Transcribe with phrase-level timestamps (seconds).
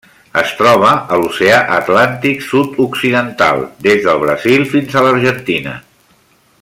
[0.39, 5.77] Es troba a l'Oceà Atlàntic sud-occidental: des del Brasil fins a l'Argentina.